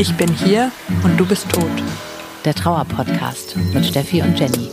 [0.00, 0.70] Ich bin hier
[1.02, 1.64] und du bist tot.
[2.44, 4.70] Der Trauer-Podcast mit Steffi und Jenny.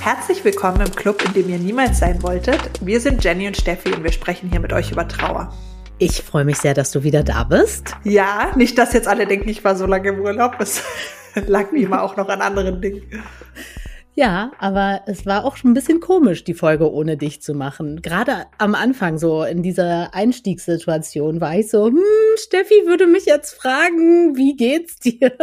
[0.00, 2.84] Herzlich willkommen im Club, in dem ihr niemals sein wolltet.
[2.84, 5.52] Wir sind Jenny und Steffi und wir sprechen hier mit euch über Trauer.
[6.02, 7.94] Ich freue mich sehr, dass du wieder da bist.
[8.04, 10.56] Ja, nicht, dass jetzt alle denken, ich war so lange im Urlaub.
[10.58, 10.82] Es
[11.46, 13.02] lag wie immer auch noch an anderen Dingen.
[14.14, 18.00] Ja, aber es war auch schon ein bisschen komisch, die Folge ohne dich zu machen.
[18.00, 21.98] Gerade am Anfang, so in dieser Einstiegssituation, war ich so, hm,
[22.36, 25.36] Steffi würde mich jetzt fragen, wie geht's dir?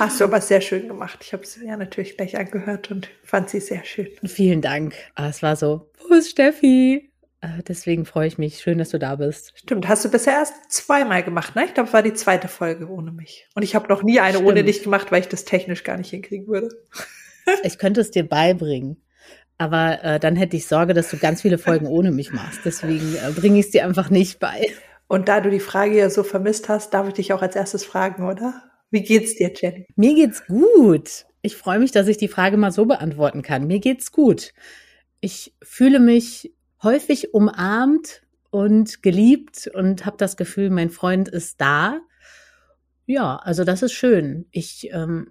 [0.00, 1.20] Hast du aber sehr schön gemacht.
[1.22, 4.08] Ich habe es ja natürlich gleich angehört und fand sie sehr schön.
[4.24, 4.94] Vielen Dank.
[5.14, 7.11] Ah, es war so, wo ist Steffi?
[7.42, 8.60] Äh, deswegen freue ich mich.
[8.60, 9.52] Schön, dass du da bist.
[9.56, 11.64] Stimmt, hast du bisher erst zweimal gemacht, ne?
[11.66, 13.48] Ich glaube, es war die zweite Folge ohne mich.
[13.54, 14.48] Und ich habe noch nie eine Stimmt.
[14.48, 16.70] ohne dich gemacht, weil ich das technisch gar nicht hinkriegen würde.
[17.64, 19.02] Ich könnte es dir beibringen.
[19.58, 22.60] Aber äh, dann hätte ich Sorge, dass du ganz viele Folgen ohne mich machst.
[22.64, 24.68] Deswegen äh, bringe ich es dir einfach nicht bei.
[25.08, 27.84] Und da du die Frage ja so vermisst hast, darf ich dich auch als erstes
[27.84, 28.62] fragen, oder?
[28.92, 29.88] Wie geht's dir, Jenny?
[29.96, 31.26] Mir geht's gut.
[31.42, 33.66] Ich freue mich, dass ich die Frage mal so beantworten kann.
[33.66, 34.52] Mir geht's gut.
[35.20, 36.52] Ich fühle mich
[36.82, 42.00] häufig umarmt und geliebt und habe das Gefühl, mein Freund ist da.
[43.06, 44.46] Ja, also das ist schön.
[44.50, 45.28] Ich ähm,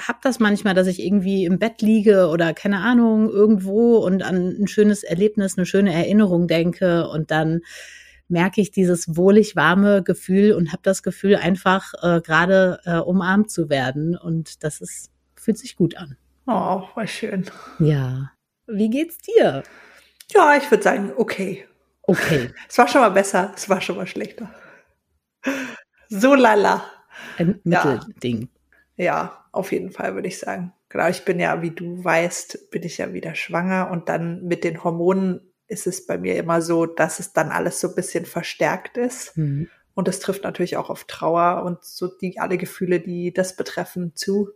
[0.00, 4.56] habe das manchmal, dass ich irgendwie im Bett liege oder keine Ahnung irgendwo und an
[4.60, 7.60] ein schönes Erlebnis, eine schöne Erinnerung denke und dann
[8.28, 13.50] merke ich dieses wohlig warme Gefühl und habe das Gefühl einfach äh, gerade äh, umarmt
[13.50, 15.10] zu werden und das ist
[15.46, 16.16] fühlt sich gut an.
[16.48, 17.44] Oh, war schön.
[17.78, 18.32] Ja.
[18.66, 19.62] Wie geht's dir?
[20.32, 21.66] Ja, ich würde sagen, okay.
[22.02, 22.50] Okay.
[22.68, 24.50] Es war schon mal besser, es war schon mal schlechter.
[26.08, 26.84] So lala.
[27.38, 27.84] Ein Ja.
[27.84, 28.48] Mittelding.
[28.96, 30.72] Ja, auf jeden Fall würde ich sagen.
[30.88, 34.64] Genau, ich bin ja, wie du weißt, bin ich ja wieder schwanger und dann mit
[34.64, 38.24] den Hormonen ist es bei mir immer so, dass es dann alles so ein bisschen
[38.24, 39.34] verstärkt ist.
[39.36, 39.68] Hm.
[39.94, 44.12] Und das trifft natürlich auch auf Trauer und so die alle Gefühle, die das betreffen,
[44.14, 44.50] zu.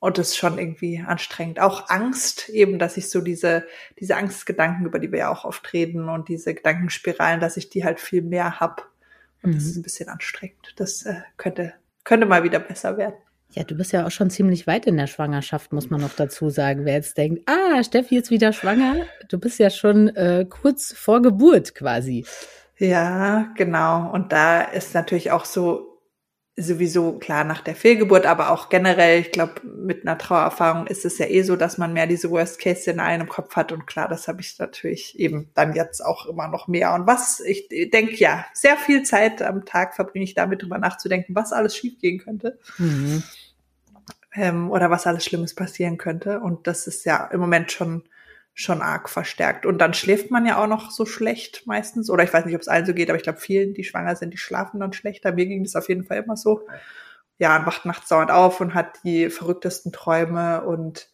[0.00, 1.58] Und das ist schon irgendwie anstrengend.
[1.60, 3.64] Auch Angst, eben, dass ich so diese,
[3.98, 7.84] diese Angstgedanken, über die wir ja auch oft reden und diese Gedankenspiralen, dass ich die
[7.84, 8.88] halt viel mehr hab.
[9.42, 9.70] Und das Mhm.
[9.70, 10.74] ist ein bisschen anstrengend.
[10.76, 13.14] Das äh, könnte, könnte mal wieder besser werden.
[13.52, 16.50] Ja, du bist ja auch schon ziemlich weit in der Schwangerschaft, muss man noch dazu
[16.50, 16.84] sagen.
[16.84, 18.96] Wer jetzt denkt, ah, Steffi ist wieder schwanger,
[19.28, 22.26] du bist ja schon äh, kurz vor Geburt quasi.
[22.76, 24.12] Ja, genau.
[24.12, 25.87] Und da ist natürlich auch so
[26.58, 31.18] sowieso klar nach der Fehlgeburt, aber auch generell, ich glaube, mit einer Trauererfahrung ist es
[31.18, 33.72] ja eh so, dass man mehr diese Worst-Case-Szenarien im Kopf hat.
[33.72, 36.94] Und klar, das habe ich natürlich eben dann jetzt auch immer noch mehr.
[36.94, 41.34] Und was, ich denke, ja, sehr viel Zeit am Tag verbringe ich damit, drüber nachzudenken,
[41.34, 43.22] was alles schiefgehen könnte Mhm.
[44.34, 46.40] ähm, oder was alles Schlimmes passieren könnte.
[46.40, 48.02] Und das ist ja im Moment schon
[48.60, 49.66] schon arg verstärkt.
[49.66, 52.10] Und dann schläft man ja auch noch so schlecht meistens.
[52.10, 54.16] Oder ich weiß nicht, ob es allen so geht, aber ich glaube, vielen, die schwanger
[54.16, 55.30] sind, die schlafen dann schlechter.
[55.32, 56.66] Mir ging das auf jeden Fall immer so.
[57.38, 61.08] Ja, und wacht nachts dauernd auf und hat die verrücktesten Träume und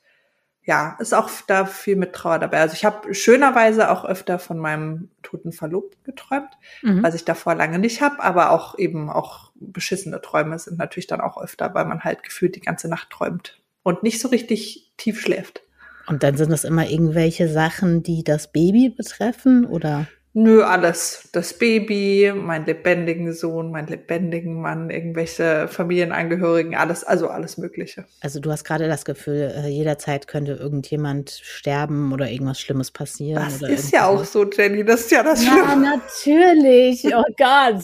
[0.62, 2.60] ja, ist auch da viel mit Trauer dabei.
[2.62, 6.48] Also ich habe schönerweise auch öfter von meinem toten Verlobten geträumt,
[6.80, 7.02] Mhm.
[7.02, 11.20] was ich davor lange nicht habe, aber auch eben auch beschissene Träume sind natürlich dann
[11.20, 15.20] auch öfter, weil man halt gefühlt die ganze Nacht träumt und nicht so richtig tief
[15.20, 15.63] schläft.
[16.06, 20.06] Und dann sind das immer irgendwelche Sachen, die das Baby betreffen oder?
[20.36, 21.28] Nö, alles.
[21.30, 28.04] Das Baby, meinen lebendigen Sohn, meinen lebendigen Mann, irgendwelche Familienangehörigen, alles, also alles Mögliche.
[28.20, 33.44] Also du hast gerade das Gefühl, äh, jederzeit könnte irgendjemand sterben oder irgendwas Schlimmes passieren.
[33.44, 35.98] Das ist ja auch so, Jenny, das ist ja das Ja, Schlimme.
[35.98, 37.04] natürlich.
[37.14, 37.82] Oh Gott.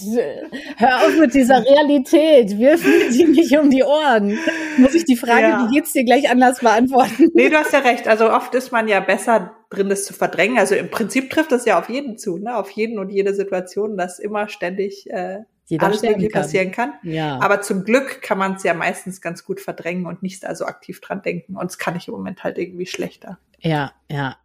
[0.76, 2.58] Hör auf mit dieser Realität.
[2.58, 4.36] Wirf mir die nicht um die Ohren.
[4.76, 5.68] Muss ich die Frage, Ja.
[5.68, 7.28] wie geht's dir gleich anders beantworten?
[7.32, 8.08] Nee, du hast ja recht.
[8.08, 10.58] Also oft ist man ja besser drin, das zu verdrängen.
[10.58, 12.56] Also im Prinzip trifft das ja auf jeden zu, ne?
[12.56, 16.94] Auf jeden und jede Situation, dass immer ständig äh, Jeder alles Mögliche passieren kann.
[17.02, 17.38] Ja.
[17.40, 21.00] Aber zum Glück kann man es ja meistens ganz gut verdrängen und nicht also aktiv
[21.00, 21.56] dran denken.
[21.56, 23.38] Und das kann ich im Moment halt irgendwie schlechter.
[23.60, 24.36] ja, ja.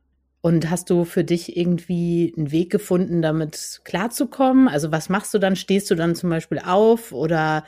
[0.41, 4.67] Und hast du für dich irgendwie einen Weg gefunden, damit klarzukommen?
[4.67, 5.55] Also was machst du dann?
[5.55, 7.63] Stehst du dann zum Beispiel auf oder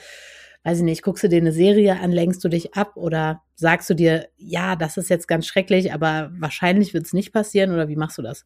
[0.67, 3.89] weiß ich nicht, guckst du dir eine Serie an, lenkst du dich ab oder sagst
[3.89, 7.87] du dir, ja, das ist jetzt ganz schrecklich, aber wahrscheinlich wird es nicht passieren oder
[7.87, 8.45] wie machst du das?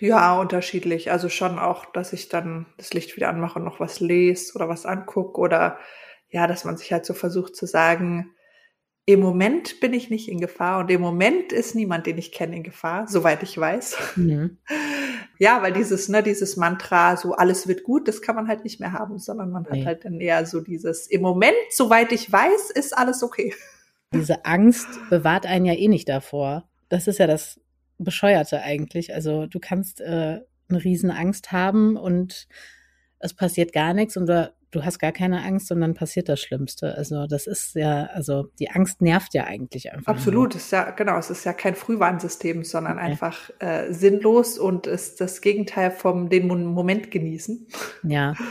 [0.00, 1.12] Ja, unterschiedlich.
[1.12, 4.70] Also schon auch, dass ich dann das Licht wieder anmache und noch was lese oder
[4.70, 5.78] was angucke oder
[6.30, 8.34] ja, dass man sich halt so versucht zu sagen,
[9.06, 12.56] im Moment bin ich nicht in Gefahr und im Moment ist niemand, den ich kenne,
[12.56, 13.96] in Gefahr, soweit ich weiß.
[14.16, 14.58] Mhm.
[15.36, 18.78] Ja, weil dieses, ne, dieses Mantra, so alles wird gut, das kann man halt nicht
[18.78, 19.80] mehr haben, sondern man nee.
[19.80, 23.52] hat halt dann eher so dieses, im Moment, soweit ich weiß, ist alles okay.
[24.14, 26.68] Diese Angst bewahrt einen ja eh nicht davor.
[26.88, 27.60] Das ist ja das
[27.98, 29.12] Bescheuerte eigentlich.
[29.12, 32.46] Also du kannst äh, eine riesen Angst haben und
[33.18, 36.40] es passiert gar nichts und du, du hast gar keine Angst und dann passiert das
[36.40, 36.96] Schlimmste.
[36.96, 40.12] Also das ist ja, also die Angst nervt ja eigentlich einfach.
[40.12, 43.06] Absolut, ist ja, genau, es ist ja kein Frühwarnsystem, sondern okay.
[43.06, 47.66] einfach äh, sinnlos und ist das Gegenteil vom den Moment genießen.
[48.02, 48.34] Ja.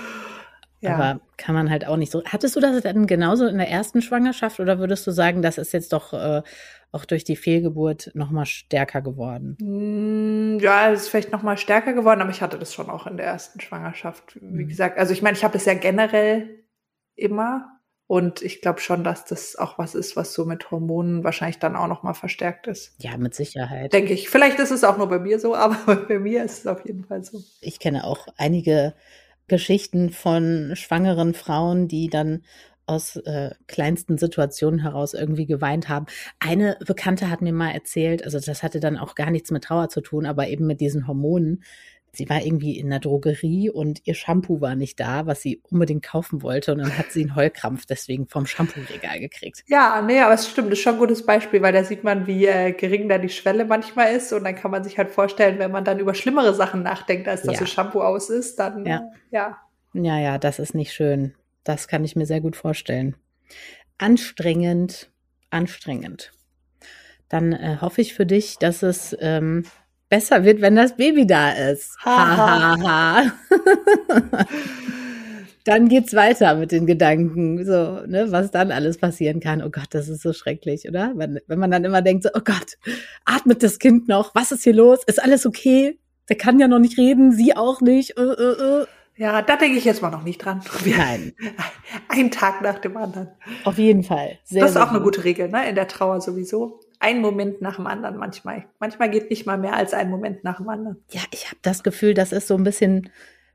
[0.83, 0.95] Ja.
[0.95, 2.24] Aber kann man halt auch nicht so.
[2.25, 5.71] Hattest du das denn genauso in der ersten Schwangerschaft oder würdest du sagen, das ist
[5.71, 6.41] jetzt doch äh,
[6.91, 9.57] auch durch die Fehlgeburt noch mal stärker geworden?
[9.62, 13.07] Mm, ja, es ist vielleicht noch mal stärker geworden, aber ich hatte das schon auch
[13.07, 14.35] in der ersten Schwangerschaft.
[14.41, 14.68] Wie mhm.
[14.68, 16.50] gesagt, also ich meine, ich habe das ja generell
[17.15, 21.59] immer und ich glaube schon, dass das auch was ist, was so mit Hormonen wahrscheinlich
[21.59, 22.94] dann auch noch mal verstärkt ist.
[23.01, 23.94] Ja, mit Sicherheit.
[23.94, 24.29] Denke ich.
[24.29, 27.06] Vielleicht ist es auch nur bei mir so, aber bei mir ist es auf jeden
[27.06, 27.41] Fall so.
[27.62, 28.94] Ich kenne auch einige
[29.47, 32.43] Geschichten von schwangeren Frauen, die dann
[32.85, 36.05] aus äh, kleinsten Situationen heraus irgendwie geweint haben.
[36.39, 39.89] Eine Bekannte hat mir mal erzählt, also das hatte dann auch gar nichts mit Trauer
[39.89, 41.63] zu tun, aber eben mit diesen Hormonen,
[42.15, 46.04] sie war irgendwie in der Drogerie und ihr Shampoo war nicht da, was sie unbedingt
[46.04, 46.71] kaufen wollte.
[46.71, 49.63] Und dann hat sie einen Heulkrampf deswegen vom Shampoo-Regal gekriegt.
[49.68, 52.27] Ja, nee, aber es stimmt, das ist schon ein gutes Beispiel, weil da sieht man,
[52.27, 54.31] wie äh, gering da die Schwelle manchmal ist.
[54.31, 57.42] Und dann kann man sich halt vorstellen, wenn man dann über schlimmere Sachen nachdenkt, als
[57.42, 57.62] dass ja.
[57.62, 59.01] das Shampoo aus ist, dann ja.
[59.31, 59.57] ja.
[59.94, 61.33] Ja, ja, das ist nicht schön.
[61.63, 63.15] Das kann ich mir sehr gut vorstellen.
[63.98, 65.12] Anstrengend,
[65.50, 66.31] anstrengend.
[67.30, 69.65] Dann äh, hoffe ich für dich, dass es ähm,
[70.13, 71.98] besser wird, wenn das Baby da ist.
[72.06, 73.31] Ha, ha, ha.
[75.65, 79.63] dann geht's weiter mit den Gedanken, so, ne, was dann alles passieren kann.
[79.63, 81.13] Oh Gott, das ist so schrecklich, oder?
[81.15, 82.77] Wenn, wenn man dann immer denkt, so, oh Gott,
[83.25, 84.36] atmet das Kind noch?
[84.36, 85.00] Was ist hier los?
[85.07, 85.98] Ist alles okay?
[86.30, 88.19] Der kann ja noch nicht reden, sie auch nicht.
[88.19, 88.86] Uh, uh, uh.
[89.18, 90.62] Ja, da denke ich jetzt mal noch nicht dran.
[90.86, 91.33] Nein.
[92.07, 93.30] Ein Tag nach dem anderen.
[93.63, 94.38] Auf jeden Fall.
[94.44, 94.95] Sehr, das ist auch gut.
[94.95, 95.68] eine gute Regel, ne?
[95.68, 98.65] In der Trauer sowieso ein Moment nach dem anderen manchmal.
[98.79, 101.03] Manchmal geht nicht mal mehr als ein Moment nach dem anderen.
[101.11, 103.09] Ja, ich habe das Gefühl, das ist so ein bisschen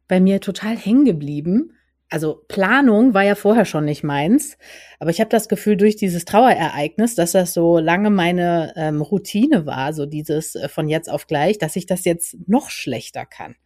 [0.06, 1.72] bei mir total hängen geblieben.
[2.10, 4.56] Also Planung war ja vorher schon nicht meins,
[4.98, 9.66] aber ich habe das Gefühl durch dieses Trauerereignis, dass das so lange meine ähm, Routine
[9.66, 13.56] war, so dieses äh, von jetzt auf gleich, dass ich das jetzt noch schlechter kann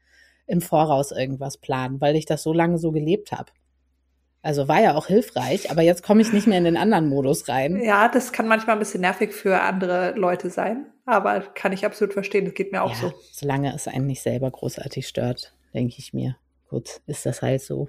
[0.46, 3.52] im Voraus irgendwas planen, weil ich das so lange so gelebt habe.
[4.43, 7.49] Also war ja auch hilfreich, aber jetzt komme ich nicht mehr in den anderen Modus
[7.49, 7.81] rein.
[7.81, 12.12] Ja, das kann manchmal ein bisschen nervig für andere Leute sein, aber kann ich absolut
[12.12, 12.44] verstehen.
[12.44, 13.15] Das geht mir auch ja, so.
[13.31, 16.37] Solange es einen nicht selber großartig stört, denke ich mir.
[16.69, 17.89] Gut, ist das halt so.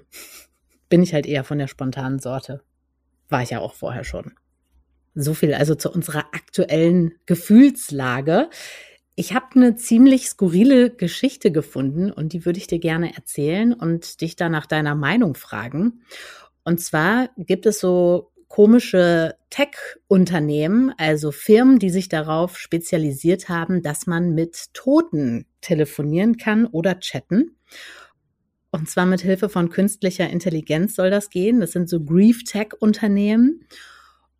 [0.88, 2.62] Bin ich halt eher von der spontanen Sorte.
[3.28, 4.34] War ich ja auch vorher schon.
[5.16, 8.48] So viel also zu unserer aktuellen Gefühlslage.
[9.16, 14.20] Ich habe eine ziemlich skurrile Geschichte gefunden und die würde ich dir gerne erzählen und
[14.20, 16.02] dich da nach deiner Meinung fragen.
[16.64, 24.06] Und zwar gibt es so komische Tech-Unternehmen, also Firmen, die sich darauf spezialisiert haben, dass
[24.06, 27.56] man mit Toten telefonieren kann oder chatten.
[28.70, 31.60] Und zwar mit Hilfe von künstlicher Intelligenz soll das gehen.
[31.60, 33.66] Das sind so Grief-Tech-Unternehmen.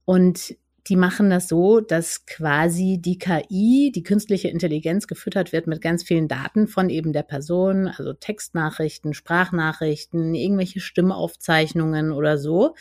[0.04, 0.56] Und
[0.88, 6.02] die machen das so, dass quasi die KI, die künstliche Intelligenz gefüttert wird mit ganz
[6.02, 12.74] vielen Daten von eben der Person, also Textnachrichten, Sprachnachrichten, irgendwelche Stimmaufzeichnungen oder so.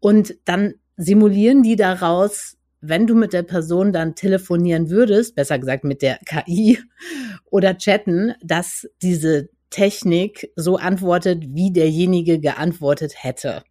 [0.00, 5.84] Und dann simulieren die daraus, wenn du mit der Person dann telefonieren würdest, besser gesagt
[5.84, 6.78] mit der KI
[7.50, 13.62] oder chatten, dass diese Technik so antwortet, wie derjenige geantwortet hätte.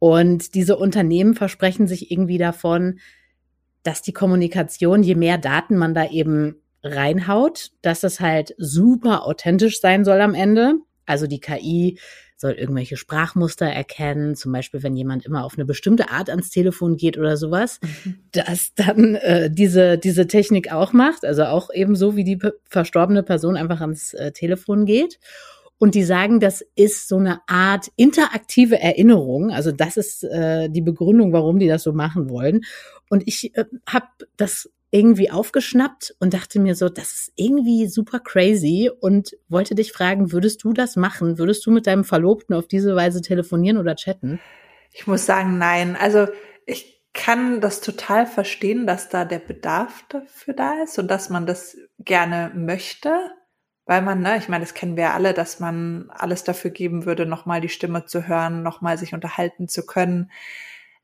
[0.00, 2.98] Und diese Unternehmen versprechen sich irgendwie davon,
[3.84, 9.80] dass die Kommunikation, je mehr Daten man da eben reinhaut, dass es halt super authentisch
[9.80, 10.74] sein soll am Ende.
[11.06, 11.98] Also die KI
[12.40, 16.96] soll irgendwelche Sprachmuster erkennen, zum Beispiel wenn jemand immer auf eine bestimmte Art ans Telefon
[16.96, 18.20] geht oder sowas, mhm.
[18.32, 23.22] dass dann äh, diese, diese Technik auch macht, also auch eben so, wie die verstorbene
[23.22, 25.18] Person einfach ans äh, Telefon geht.
[25.80, 29.50] Und die sagen, das ist so eine Art interaktive Erinnerung.
[29.50, 32.60] Also das ist äh, die Begründung, warum die das so machen wollen.
[33.08, 38.20] Und ich äh, habe das irgendwie aufgeschnappt und dachte mir so, das ist irgendwie super
[38.20, 41.38] crazy und wollte dich fragen, würdest du das machen?
[41.38, 44.38] Würdest du mit deinem Verlobten auf diese Weise telefonieren oder chatten?
[44.92, 45.96] Ich muss sagen, nein.
[45.98, 46.26] Also
[46.66, 51.46] ich kann das total verstehen, dass da der Bedarf dafür da ist und dass man
[51.46, 53.30] das gerne möchte
[53.86, 57.06] weil man, ne, ich meine, das kennen wir ja alle, dass man alles dafür geben
[57.06, 60.30] würde, nochmal die Stimme zu hören, nochmal sich unterhalten zu können.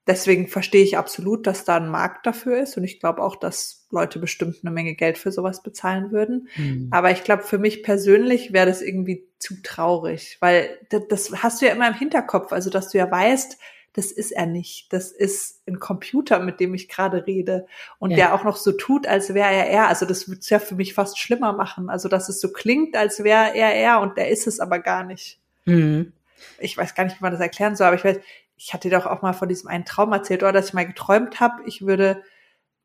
[0.06, 3.87] deswegen verstehe ich absolut, dass da ein Markt dafür ist und ich glaube auch, dass
[3.90, 6.49] Leute bestimmt eine Menge Geld für sowas bezahlen würden.
[6.56, 6.88] Mhm.
[6.92, 11.61] Aber ich glaube, für mich persönlich wäre das irgendwie zu traurig, weil das, das hast
[11.61, 13.59] du ja immer im Hinterkopf, also dass du ja weißt,
[13.97, 14.93] das ist er nicht.
[14.93, 17.67] Das ist ein Computer, mit dem ich gerade rede
[17.99, 18.17] und ja.
[18.17, 19.88] der auch noch so tut, als wäre er er.
[19.88, 21.88] Also das würde es ja für mich fast schlimmer machen.
[21.88, 25.03] Also dass es so klingt, als wäre er er und der ist es aber gar
[25.03, 25.41] nicht.
[25.65, 26.12] Mhm.
[26.59, 28.19] Ich weiß gar nicht, wie man das erklären soll, aber ich weiß,
[28.59, 31.41] ich hatte doch auch mal von diesem einen Traum erzählt, oder dass ich mal geträumt
[31.41, 32.23] habe, ich würde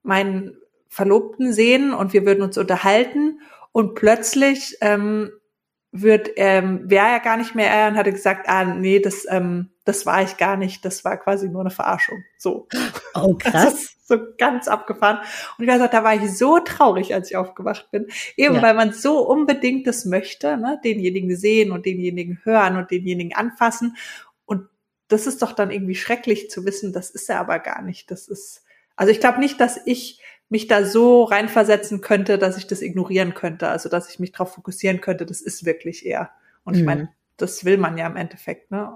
[0.03, 3.41] meinen Verlobten sehen und wir würden uns unterhalten
[3.73, 5.31] und plötzlich ähm,
[5.91, 9.71] wird ähm, wäre er gar nicht mehr er und hatte gesagt, ah nee, das ähm,
[9.83, 12.23] das war ich gar nicht, das war quasi nur eine Verarschung.
[12.37, 12.67] So.
[13.13, 13.95] Oh krass.
[14.05, 15.19] so ganz abgefahren.
[15.57, 18.07] Und ich weiß auch, da war ich so traurig, als ich aufgewacht bin,
[18.37, 18.61] eben ja.
[18.61, 23.95] weil man so unbedingt das möchte, ne, denjenigen sehen und denjenigen hören und denjenigen anfassen
[25.11, 28.11] das ist doch dann irgendwie schrecklich zu wissen, das ist er aber gar nicht.
[28.11, 28.63] Das ist,
[28.95, 30.21] also ich glaube nicht, dass ich
[30.51, 34.53] mich da so reinversetzen könnte, dass ich das ignorieren könnte, also dass ich mich darauf
[34.53, 36.29] fokussieren könnte, das ist wirklich er.
[36.65, 37.09] Und ich meine, mhm.
[37.37, 38.91] das will man ja im Endeffekt, ne?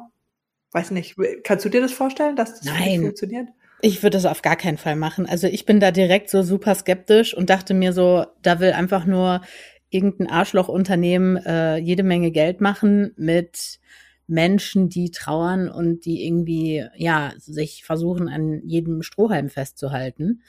[0.71, 3.01] Weiß nicht, kannst du dir das vorstellen, dass das Nein.
[3.01, 3.47] funktioniert?
[3.81, 5.25] Ich würde das auf gar keinen Fall machen.
[5.25, 9.05] Also ich bin da direkt so super skeptisch und dachte mir so, da will einfach
[9.05, 9.41] nur
[9.89, 13.79] irgendein Arschlochunternehmen äh, jede Menge Geld machen mit
[14.27, 20.41] Menschen, die trauern und die irgendwie, ja, sich versuchen, an jedem Strohhalm festzuhalten.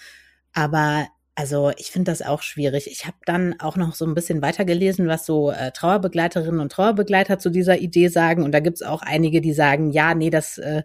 [0.56, 2.90] Aber also ich finde das auch schwierig.
[2.90, 7.38] Ich habe dann auch noch so ein bisschen weitergelesen, was so äh, Trauerbegleiterinnen und Trauerbegleiter
[7.38, 8.42] zu dieser Idee sagen.
[8.42, 10.82] Und da gibt's auch einige, die sagen, ja, nee, das äh,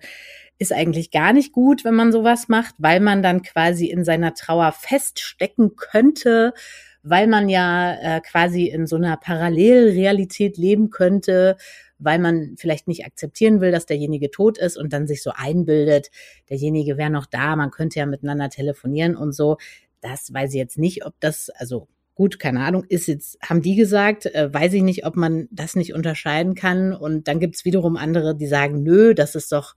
[0.59, 4.33] ist eigentlich gar nicht gut, wenn man sowas macht, weil man dann quasi in seiner
[4.33, 6.53] Trauer feststecken könnte,
[7.01, 11.55] weil man ja äh, quasi in so einer Parallelrealität leben könnte,
[12.03, 16.09] weil man vielleicht nicht akzeptieren will, dass derjenige tot ist und dann sich so einbildet,
[16.49, 19.57] derjenige wäre noch da, man könnte ja miteinander telefonieren und so.
[20.01, 23.75] Das weiß ich jetzt nicht, ob das, also gut, keine Ahnung, ist jetzt, haben die
[23.75, 26.93] gesagt, äh, weiß ich nicht, ob man das nicht unterscheiden kann.
[26.93, 29.75] Und dann gibt's wiederum andere, die sagen, nö, das ist doch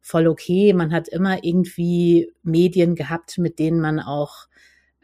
[0.00, 0.72] voll okay.
[0.72, 4.48] Man hat immer irgendwie Medien gehabt, mit denen man auch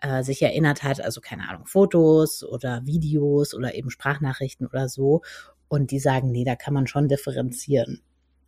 [0.00, 5.22] äh, sich erinnert hat, also keine Ahnung, Fotos oder Videos oder eben Sprachnachrichten oder so.
[5.70, 8.02] Und die sagen, nee, da kann man schon differenzieren.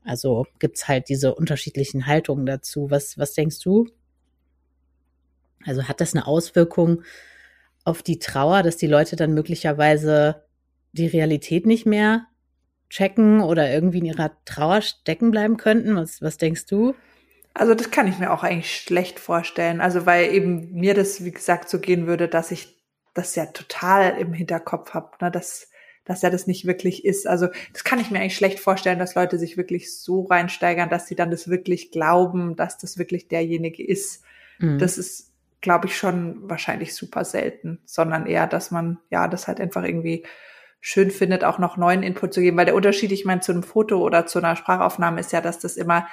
[0.05, 2.91] Also gibt's halt diese unterschiedlichen Haltungen dazu.
[2.91, 3.89] Was, was denkst du?
[5.65, 7.05] Also hat das eine Auswirkung
[7.85, 10.43] auf die Trauer, dass die Leute dann möglicherweise
[10.91, 12.27] die Realität nicht mehr
[12.91, 15.95] checken oder irgendwie in ihrer Trauer stecken bleiben könnten?
[15.95, 16.97] Was, was denkst du?
[17.55, 19.81] Also das kann ich mir auch eigentlich schlecht vorstellen.
[19.81, 22.83] Also weil eben mir das, wie gesagt, so gehen würde, dass ich
[23.15, 25.31] das ja total im Hinterkopf habe, ne?
[25.31, 25.71] dass
[26.05, 27.27] dass er das nicht wirklich ist.
[27.27, 31.07] Also das kann ich mir eigentlich schlecht vorstellen, dass Leute sich wirklich so reinsteigern, dass
[31.07, 34.25] sie dann das wirklich glauben, dass das wirklich derjenige ist.
[34.59, 34.79] Mhm.
[34.79, 39.61] Das ist, glaube ich, schon wahrscheinlich super selten, sondern eher, dass man ja das halt
[39.61, 40.25] einfach irgendwie
[40.81, 42.57] schön findet, auch noch neuen Input zu geben.
[42.57, 45.61] Weil der Unterschied, ich meine, zu einem Foto oder zu einer Sprachaufnahme ist ja, dass
[45.61, 46.09] das immer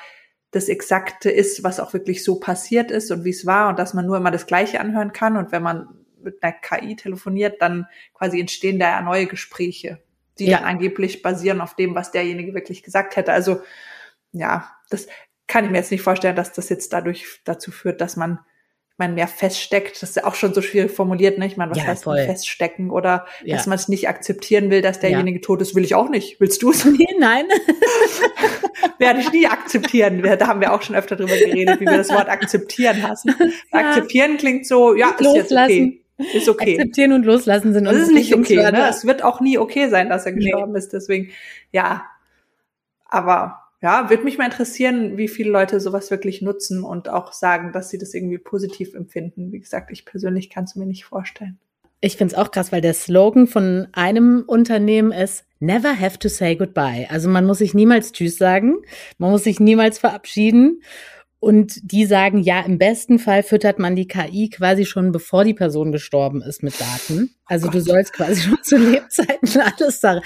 [0.51, 3.93] das Exakte ist, was auch wirklich so passiert ist und wie es war und dass
[3.93, 5.37] man nur immer das Gleiche anhören kann.
[5.37, 10.01] Und wenn man mit einer KI telefoniert, dann quasi entstehen da neue Gespräche,
[10.37, 10.57] die ja.
[10.57, 13.33] dann angeblich basieren auf dem, was derjenige wirklich gesagt hätte.
[13.33, 13.61] Also
[14.31, 15.07] ja, das
[15.47, 18.39] kann ich mir jetzt nicht vorstellen, dass das jetzt dadurch dazu führt, dass man
[18.99, 21.47] man mehr feststeckt, das ist ja auch schon so schwierig formuliert, ne?
[21.47, 23.55] Ich meine, was ja, heißt feststecken oder ja.
[23.55, 25.41] dass man es nicht akzeptieren will, dass derjenige ja.
[25.41, 26.39] tot ist, will ich auch nicht.
[26.39, 26.85] Willst du es?
[26.99, 27.45] Nee, nein.
[28.97, 30.21] Werde ich nie akzeptieren.
[30.21, 33.33] Da haben wir auch schon öfter drüber geredet, wie wir das Wort akzeptieren hassen.
[33.71, 36.03] Akzeptieren klingt so, ja, ist jetzt okay.
[36.33, 36.73] Ist okay.
[36.73, 38.55] Akzeptieren und loslassen sind Das ist nicht okay.
[38.71, 38.89] Ne?
[38.89, 40.79] Es wird auch nie okay sein, dass er gestorben nee.
[40.79, 40.91] ist.
[40.93, 41.29] Deswegen,
[41.71, 42.05] ja.
[43.05, 47.71] Aber ja, würde mich mal interessieren, wie viele Leute sowas wirklich nutzen und auch sagen,
[47.71, 49.51] dass sie das irgendwie positiv empfinden.
[49.53, 51.57] Wie gesagt, ich persönlich kann es mir nicht vorstellen.
[52.01, 56.29] Ich finde es auch krass, weil der Slogan von einem Unternehmen ist Never have to
[56.29, 57.07] say goodbye.
[57.09, 58.77] Also man muss sich niemals Tschüss sagen,
[59.17, 60.81] man muss sich niemals verabschieden.
[61.39, 65.53] Und die sagen, ja, im besten Fall füttert man die KI quasi schon bevor die
[65.53, 67.33] Person gestorben ist mit Daten.
[67.45, 70.21] Also oh du sollst quasi schon zu Lebzeiten alles sagen.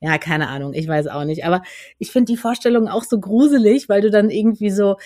[0.00, 1.44] Ja, keine Ahnung, ich weiß auch nicht.
[1.44, 1.62] Aber
[1.98, 4.96] ich finde die Vorstellung auch so gruselig, weil du dann irgendwie so,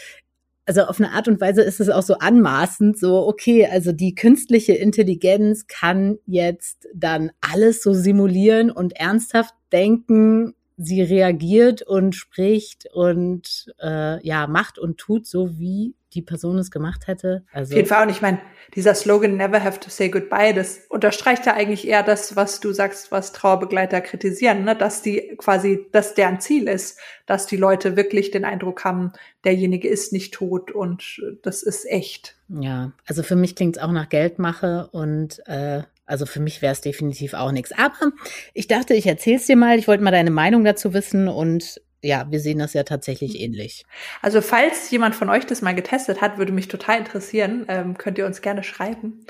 [0.66, 4.14] also auf eine Art und Weise ist es auch so anmaßend, so, okay, also die
[4.14, 10.54] künstliche Intelligenz kann jetzt dann alles so simulieren und ernsthaft denken,
[10.85, 16.71] sie reagiert und spricht und äh, ja, macht und tut, so wie die Person es
[16.71, 17.45] gemacht hätte.
[17.53, 18.03] Also Auf jeden Fall.
[18.05, 18.41] Und ich meine,
[18.75, 22.73] dieser Slogan Never have to say goodbye, das unterstreicht ja eigentlich eher das, was du
[22.73, 24.77] sagst, was Trauerbegleiter kritisieren, ne?
[24.77, 29.12] dass die quasi, dass deren Ziel ist, dass die Leute wirklich den Eindruck haben,
[29.45, 32.37] derjenige ist nicht tot und das ist echt.
[32.49, 36.73] Ja, also für mich klingt es auch nach Geldmache und äh, also für mich wäre
[36.73, 37.73] es definitiv auch nichts.
[37.73, 38.12] Aber
[38.54, 39.78] ich dachte, ich erzähl's dir mal.
[39.78, 43.85] Ich wollte mal deine Meinung dazu wissen und ja, wir sehen das ja tatsächlich ähnlich.
[44.21, 47.64] Also falls jemand von euch das mal getestet hat, würde mich total interessieren.
[47.68, 49.25] Ähm, könnt ihr uns gerne schreiben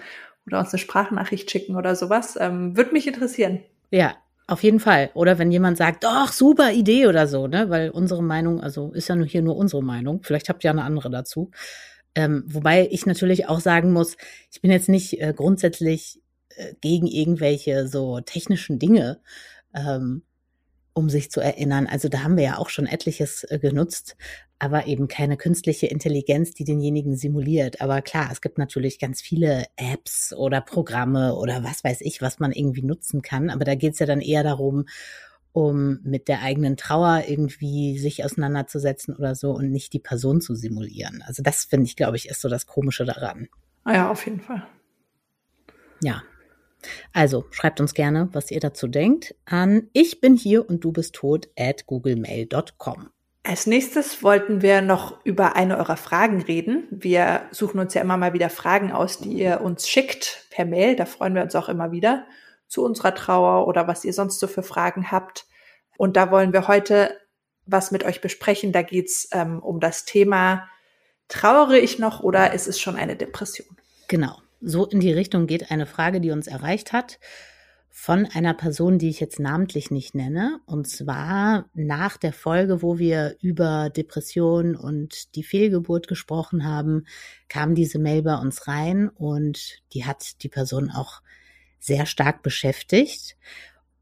[0.47, 2.39] oder uns eine Sprachnachricht schicken oder sowas.
[2.41, 3.61] Ähm, würde mich interessieren.
[3.91, 5.11] Ja, auf jeden Fall.
[5.15, 7.69] Oder wenn jemand sagt, doch, super Idee oder so, ne?
[7.69, 10.23] Weil unsere Meinung, also ist ja nur hier nur unsere Meinung.
[10.23, 11.51] Vielleicht habt ihr eine andere dazu.
[12.15, 14.17] Ähm, wobei ich natürlich auch sagen muss,
[14.51, 16.22] ich bin jetzt nicht äh, grundsätzlich
[16.81, 19.21] gegen irgendwelche so technischen Dinge.
[19.75, 20.23] Ähm,
[20.95, 21.87] um sich zu erinnern.
[21.87, 24.17] Also da haben wir ja auch schon etliches äh, genutzt,
[24.59, 27.81] aber eben keine künstliche Intelligenz, die denjenigen simuliert.
[27.81, 32.39] Aber klar, es gibt natürlich ganz viele Apps oder Programme oder was weiß ich, was
[32.39, 33.51] man irgendwie nutzen kann.
[33.51, 34.87] Aber da geht's ja dann eher darum,
[35.53, 40.55] um mit der eigenen Trauer irgendwie sich auseinanderzusetzen oder so und nicht die Person zu
[40.55, 41.23] simulieren.
[41.27, 43.49] Also das finde ich, glaube ich, ist so das Komische daran.
[43.85, 44.67] Ah ja, auf jeden Fall.
[46.03, 46.23] Ja,
[47.13, 51.15] also schreibt uns gerne, was ihr dazu denkt, an ich bin hier und du bist
[51.15, 53.11] tot at googlemail.com.
[53.45, 56.87] Als nächstes wollten wir noch über eine eurer Fragen reden.
[56.91, 60.95] Wir suchen uns ja immer mal wieder Fragen aus, die ihr uns schickt per Mail.
[60.95, 62.25] Da freuen wir uns auch immer wieder
[62.69, 65.47] zu unserer Trauer oder was ihr sonst so für Fragen habt.
[65.99, 67.19] Und da wollen wir heute
[67.67, 68.73] was mit euch besprechen.
[68.73, 70.69] Da geht's ähm, um das Thema,
[71.29, 73.77] trauere ich noch oder ist es schon eine Depression?
[74.09, 77.19] Genau so in die Richtung geht eine Frage, die uns erreicht hat
[77.95, 80.61] von einer Person, die ich jetzt namentlich nicht nenne.
[80.65, 87.05] Und zwar nach der Folge, wo wir über Depression und die Fehlgeburt gesprochen haben,
[87.49, 91.21] kam diese Mail bei uns rein und die hat die Person auch
[91.79, 93.37] sehr stark beschäftigt.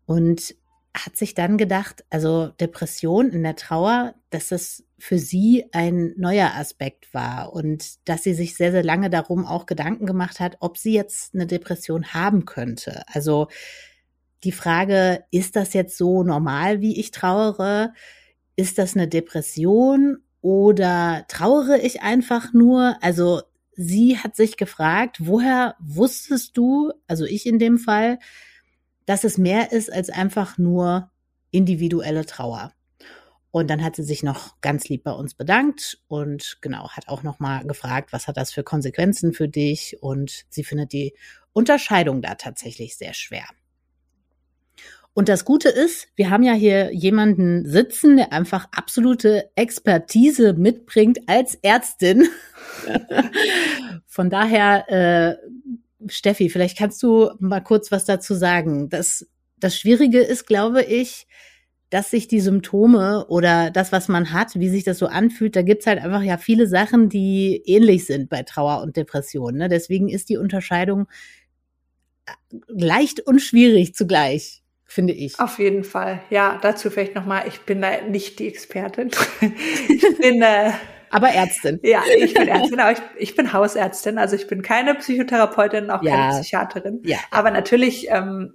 [0.07, 0.55] Und
[0.95, 6.53] hat sich dann gedacht, also Depression in der Trauer, dass es für sie ein neuer
[6.55, 10.77] Aspekt war und dass sie sich sehr, sehr lange darum auch Gedanken gemacht hat, ob
[10.77, 13.03] sie jetzt eine Depression haben könnte.
[13.07, 13.49] Also
[14.45, 17.95] die Frage, ist das jetzt so normal, wie ich trauere?
[18.57, 22.97] Ist das eine Depression oder trauere ich einfach nur?
[23.01, 23.43] Also
[23.73, 28.19] sie hat sich gefragt, woher wusstest du, also ich in dem Fall,
[29.07, 31.11] dass es mehr ist als einfach nur
[31.51, 32.73] individuelle Trauer.
[33.53, 37.25] Und dann hat sie sich noch ganz lieb bei uns bedankt und genau, hat auch
[37.25, 39.97] noch mal gefragt, was hat das für Konsequenzen für dich?
[40.01, 41.15] Und sie findet die
[41.53, 43.45] Unterscheidung da tatsächlich sehr schwer.
[45.13, 51.29] Und das Gute ist, wir haben ja hier jemanden sitzen, der einfach absolute Expertise mitbringt
[51.29, 52.29] als Ärztin.
[54.07, 55.37] Von daher äh,
[56.09, 58.89] Steffi, vielleicht kannst du mal kurz was dazu sagen.
[58.89, 59.27] Das,
[59.59, 61.27] das Schwierige ist, glaube ich,
[61.91, 65.63] dass sich die Symptome oder das, was man hat, wie sich das so anfühlt, da
[65.63, 69.57] gibt's halt einfach ja viele Sachen, die ähnlich sind bei Trauer und Depression.
[69.57, 69.69] Ne?
[69.69, 71.09] Deswegen ist die Unterscheidung
[72.27, 72.33] äh,
[72.69, 75.39] leicht und schwierig zugleich, finde ich.
[75.41, 76.23] Auf jeden Fall.
[76.31, 79.11] Ja, dazu vielleicht nochmal, ich bin da nicht die Expertin.
[79.89, 80.71] ich bin äh,
[81.11, 81.81] aber Ärztin.
[81.83, 86.05] Ja, ich bin Ärztin, aber ich, ich bin Hausärztin, also ich bin keine Psychotherapeutin, auch
[86.05, 86.15] ja.
[86.15, 87.01] keine Psychiaterin.
[87.05, 87.19] Ja.
[87.33, 88.55] Aber natürlich ähm,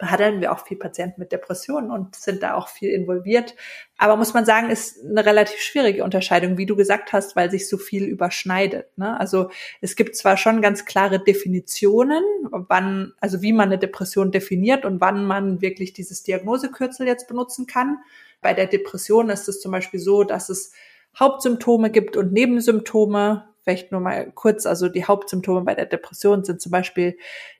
[0.00, 3.54] behandeln wir auch viel Patienten mit Depressionen und sind da auch viel involviert.
[3.98, 7.68] Aber muss man sagen, ist eine relativ schwierige Unterscheidung, wie du gesagt hast, weil sich
[7.68, 8.96] so viel überschneidet.
[8.96, 9.20] Ne?
[9.20, 9.50] Also
[9.82, 15.02] es gibt zwar schon ganz klare Definitionen, wann, also wie man eine Depression definiert und
[15.02, 17.98] wann man wirklich dieses Diagnosekürzel jetzt benutzen kann.
[18.40, 20.72] Bei der Depression ist es zum Beispiel so, dass es
[21.18, 23.50] Hauptsymptome gibt und Nebensymptome.
[23.62, 27.18] Vielleicht nur mal kurz, also die Hauptsymptome bei der Depression sind zum Beispiel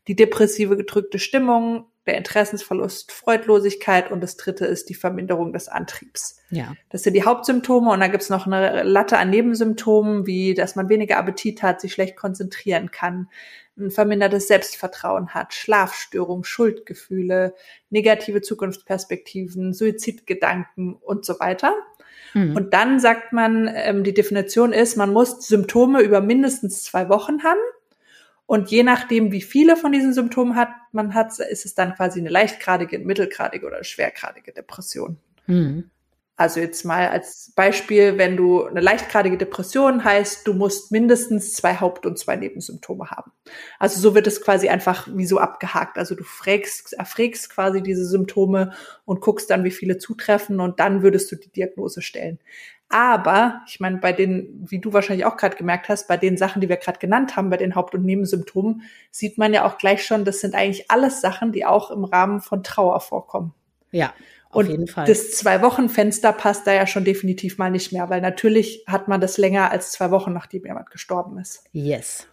[0.08, 6.42] die depressive gedrückte Stimmung, der Interessensverlust, Freudlosigkeit und das dritte ist die Verminderung des Antriebs.
[6.50, 6.74] Ja.
[6.88, 10.88] Das sind die Hauptsymptome und dann gibt's noch eine Latte an Nebensymptomen, wie dass man
[10.88, 13.28] weniger Appetit hat, sich schlecht konzentrieren kann,
[13.78, 17.54] ein vermindertes Selbstvertrauen hat, Schlafstörung, Schuldgefühle,
[17.88, 21.74] negative Zukunftsperspektiven, Suizidgedanken und so weiter.
[22.34, 22.56] Mhm.
[22.56, 27.44] Und dann sagt man, ähm, die Definition ist, man muss Symptome über mindestens zwei Wochen
[27.44, 27.60] haben.
[28.50, 32.18] Und je nachdem, wie viele von diesen Symptomen hat, man hat, ist es dann quasi
[32.18, 35.18] eine leichtgradige, mittelgradige oder schwergradige Depression.
[35.46, 35.88] Mhm.
[36.34, 41.76] Also jetzt mal als Beispiel, wenn du eine leichtgradige Depression heißt, du musst mindestens zwei
[41.76, 43.30] Haupt- und zwei Nebensymptome haben.
[43.78, 45.96] Also so wird es quasi einfach wie so abgehakt.
[45.96, 48.72] Also du fragst, erfragst quasi diese Symptome
[49.04, 52.40] und guckst dann, wie viele zutreffen und dann würdest du die Diagnose stellen.
[52.90, 56.60] Aber ich meine, bei den, wie du wahrscheinlich auch gerade gemerkt hast, bei den Sachen,
[56.60, 60.04] die wir gerade genannt haben, bei den Haupt- und Nebensymptomen, sieht man ja auch gleich
[60.04, 63.54] schon, das sind eigentlich alles Sachen, die auch im Rahmen von Trauer vorkommen.
[63.92, 64.12] Ja.
[64.50, 65.06] Auf und jeden Fall.
[65.06, 69.38] das Zwei-Wochen-Fenster passt da ja schon definitiv mal nicht mehr, weil natürlich hat man das
[69.38, 71.62] länger als zwei Wochen, nachdem jemand gestorben ist.
[71.72, 72.26] Yes.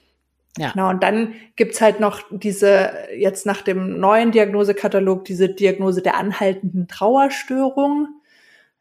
[0.57, 0.71] Ja.
[0.71, 6.17] Genau, und dann gibt's halt noch diese, jetzt nach dem neuen Diagnosekatalog, diese Diagnose der
[6.17, 8.07] anhaltenden Trauerstörung.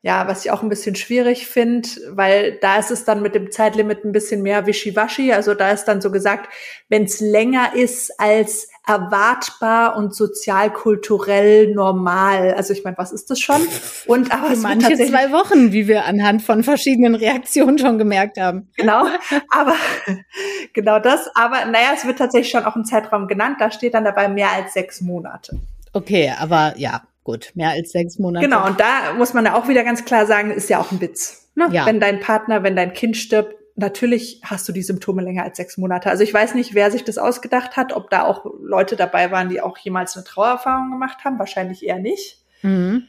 [0.06, 3.50] Ja, was ich auch ein bisschen schwierig finde, weil da ist es dann mit dem
[3.50, 5.32] Zeitlimit ein bisschen mehr wischiwaschi.
[5.32, 6.48] Also da ist dann so gesagt,
[6.88, 12.54] wenn es länger ist als erwartbar und sozialkulturell normal.
[12.54, 13.60] Also ich meine, was ist das schon?
[14.06, 18.70] Und aber es manche zwei Wochen, wie wir anhand von verschiedenen Reaktionen schon gemerkt haben.
[18.76, 19.08] Genau,
[19.50, 19.74] aber
[20.72, 21.28] genau das.
[21.34, 23.56] Aber naja, es wird tatsächlich schon auch ein Zeitraum genannt.
[23.58, 25.58] Da steht dann dabei mehr als sechs Monate.
[25.92, 28.46] Okay, aber ja, gut, mehr als sechs Monate.
[28.46, 31.00] Genau, und da muss man ja auch wieder ganz klar sagen, ist ja auch ein
[31.00, 31.50] Witz.
[31.56, 31.68] Ne?
[31.72, 31.84] Ja.
[31.84, 35.76] Wenn dein Partner, wenn dein Kind stirbt, natürlich hast du die Symptome länger als sechs
[35.76, 36.08] Monate.
[36.08, 39.48] Also ich weiß nicht, wer sich das ausgedacht hat, ob da auch Leute dabei waren,
[39.48, 41.38] die auch jemals eine Trauererfahrung gemacht haben.
[41.40, 42.44] Wahrscheinlich eher nicht.
[42.62, 43.08] Mhm.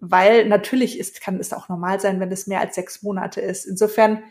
[0.00, 3.66] Weil natürlich ist, kann es auch normal sein, wenn es mehr als sechs Monate ist.
[3.66, 4.22] Insofern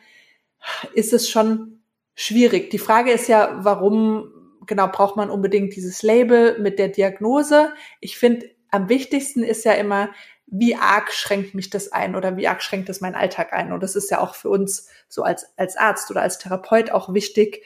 [0.95, 1.83] ist es schon
[2.15, 2.71] schwierig.
[2.71, 4.31] Die Frage ist ja, warum
[4.65, 7.73] genau braucht man unbedingt dieses Label mit der Diagnose?
[7.99, 10.09] Ich finde, am wichtigsten ist ja immer,
[10.47, 13.71] wie arg schränkt mich das ein oder wie arg schränkt das meinen Alltag ein?
[13.71, 17.13] Und das ist ja auch für uns so als, als Arzt oder als Therapeut auch
[17.13, 17.63] wichtig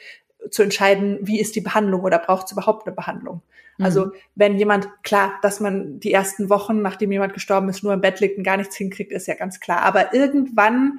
[0.50, 3.42] zu entscheiden, wie ist die Behandlung oder braucht es überhaupt eine Behandlung?
[3.78, 3.84] Mhm.
[3.84, 8.00] Also wenn jemand, klar, dass man die ersten Wochen, nachdem jemand gestorben ist, nur im
[8.00, 9.82] Bett liegt und gar nichts hinkriegt, ist ja ganz klar.
[9.82, 10.98] Aber irgendwann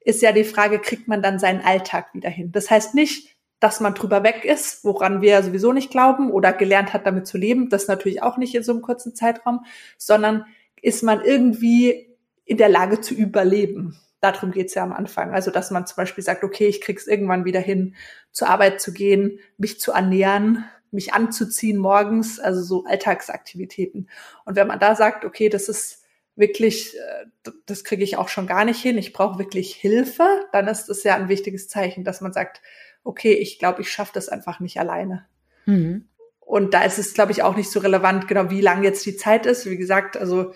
[0.00, 2.52] ist ja die Frage, kriegt man dann seinen Alltag wieder hin?
[2.52, 3.33] Das heißt nicht,
[3.64, 7.38] dass man drüber weg ist, woran wir sowieso nicht glauben oder gelernt hat, damit zu
[7.38, 7.70] leben.
[7.70, 9.64] Das natürlich auch nicht in so einem kurzen Zeitraum,
[9.96, 10.44] sondern
[10.82, 13.98] ist man irgendwie in der Lage zu überleben.
[14.20, 15.32] Darum geht's ja am Anfang.
[15.32, 17.94] Also, dass man zum Beispiel sagt, okay, ich krieg's irgendwann wieder hin,
[18.32, 24.10] zur Arbeit zu gehen, mich zu ernähren, mich anzuziehen morgens, also so Alltagsaktivitäten.
[24.44, 26.02] Und wenn man da sagt, okay, das ist
[26.36, 30.68] wirklich, äh, das kriege ich auch schon gar nicht hin, ich brauche wirklich Hilfe, dann
[30.68, 32.60] ist das ja ein wichtiges Zeichen, dass man sagt,
[33.04, 35.26] okay, ich glaube, ich schaffe das einfach nicht alleine.
[35.66, 36.08] Mhm.
[36.40, 39.16] Und da ist es, glaube ich, auch nicht so relevant, genau wie lang jetzt die
[39.16, 39.66] Zeit ist.
[39.66, 40.52] Wie gesagt, also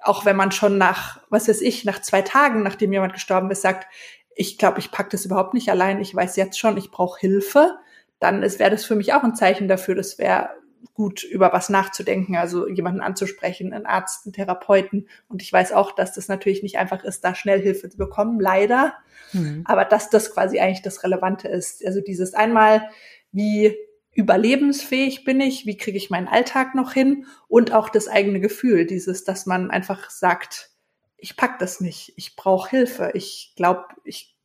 [0.00, 3.62] auch wenn man schon nach, was weiß ich, nach zwei Tagen, nachdem jemand gestorben ist,
[3.62, 3.86] sagt,
[4.34, 7.78] ich glaube, ich pack das überhaupt nicht allein, ich weiß jetzt schon, ich brauche Hilfe,
[8.20, 10.50] dann wäre das für mich auch ein Zeichen dafür, das wäre
[10.94, 15.08] gut über was nachzudenken, also jemanden anzusprechen, einen Arzt, einen Therapeuten.
[15.28, 18.40] Und ich weiß auch, dass das natürlich nicht einfach ist, da schnell Hilfe zu bekommen,
[18.40, 18.94] leider.
[19.32, 19.62] Mhm.
[19.64, 21.84] Aber dass das quasi eigentlich das Relevante ist.
[21.86, 22.88] Also dieses einmal,
[23.32, 23.76] wie
[24.14, 28.84] überlebensfähig bin ich, wie kriege ich meinen Alltag noch hin und auch das eigene Gefühl,
[28.84, 30.70] dieses, dass man einfach sagt,
[31.16, 34.36] ich pack das nicht, ich brauche Hilfe, ich glaube, ich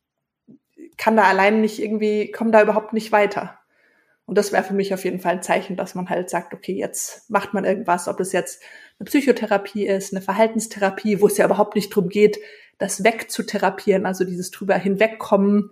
[0.96, 3.58] kann da allein nicht irgendwie, komme da überhaupt nicht weiter.
[4.26, 6.72] Und das wäre für mich auf jeden Fall ein Zeichen, dass man halt sagt, okay,
[6.72, 8.62] jetzt macht man irgendwas, ob das jetzt
[8.98, 12.38] eine Psychotherapie ist, eine Verhaltenstherapie, wo es ja überhaupt nicht drum geht,
[12.78, 15.70] das wegzutherapieren, also dieses drüber hinwegkommen,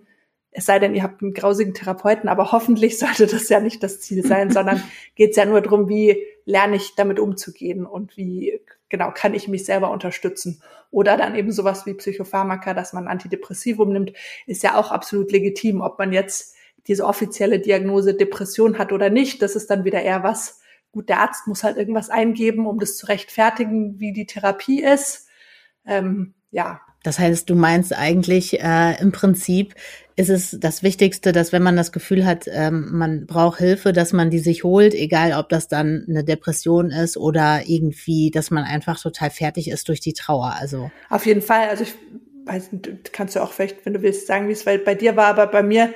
[0.53, 3.99] es sei denn, ihr habt einen grausigen Therapeuten, aber hoffentlich sollte das ja nicht das
[3.99, 4.81] Ziel sein, sondern
[5.15, 9.47] geht es ja nur darum, wie lerne ich damit umzugehen und wie genau kann ich
[9.47, 10.61] mich selber unterstützen.
[10.91, 14.13] Oder dann eben sowas wie Psychopharmaka, dass man Antidepressivum nimmt,
[14.45, 16.55] ist ja auch absolut legitim, ob man jetzt
[16.87, 19.41] diese offizielle Diagnose Depression hat oder nicht.
[19.41, 22.97] Das ist dann wieder eher was, gut, der Arzt muss halt irgendwas eingeben, um das
[22.97, 25.27] zu rechtfertigen, wie die Therapie ist.
[25.85, 29.75] Ähm, ja, Das heißt, du meinst eigentlich äh, im Prinzip
[30.15, 34.13] ist es das Wichtigste, dass wenn man das Gefühl hat, ähm, man braucht Hilfe, dass
[34.13, 38.63] man die sich holt, egal ob das dann eine Depression ist oder irgendwie, dass man
[38.63, 40.53] einfach total fertig ist durch die Trauer.
[40.59, 41.69] Also Auf jeden Fall.
[41.69, 41.95] Also ich
[42.45, 42.69] weiß
[43.11, 45.63] kannst du auch vielleicht, wenn du willst, sagen, wie es bei dir war, aber bei
[45.63, 45.93] mir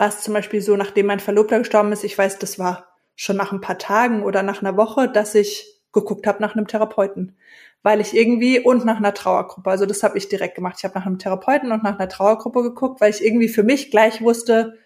[0.00, 3.36] war es zum Beispiel so, nachdem mein Verlobter gestorben ist, ich weiß, das war schon
[3.36, 7.36] nach ein paar Tagen oder nach einer Woche, dass ich geguckt habe nach einem Therapeuten.
[7.82, 10.76] Weil ich irgendwie und nach einer Trauergruppe, also das habe ich direkt gemacht.
[10.78, 13.90] Ich habe nach einem Therapeuten und nach einer Trauergruppe geguckt, weil ich irgendwie für mich
[13.90, 14.78] gleich wusste,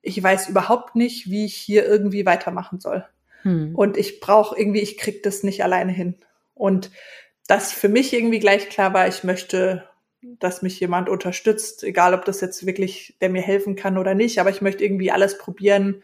[0.00, 3.04] ich weiß überhaupt nicht, wie ich hier irgendwie weitermachen soll.
[3.42, 3.74] hm.
[3.74, 6.14] Und ich brauche irgendwie, ich krieg das nicht alleine hin.
[6.54, 6.90] Und
[7.48, 9.84] das für mich irgendwie gleich klar war, ich möchte,
[10.40, 14.38] dass mich jemand unterstützt, egal ob das jetzt wirklich, der mir helfen kann oder nicht,
[14.38, 16.02] aber ich möchte irgendwie alles probieren,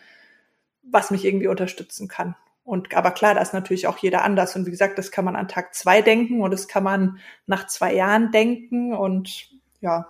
[0.83, 2.37] was mich irgendwie unterstützen kann.
[2.65, 4.55] Und aber klar, da ist natürlich auch jeder anders.
[4.55, 7.67] Und wie gesagt, das kann man an Tag zwei denken und das kann man nach
[7.67, 9.49] zwei Jahren denken und
[9.81, 10.07] ja.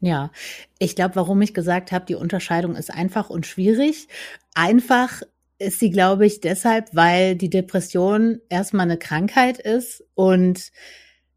[0.00, 0.30] Ja,
[0.78, 4.08] ich glaube, warum ich gesagt habe, die Unterscheidung ist einfach und schwierig.
[4.54, 5.22] Einfach
[5.58, 10.72] ist sie, glaube ich, deshalb, weil die Depression erstmal eine Krankheit ist und